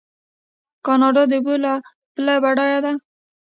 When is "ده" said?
2.85-2.93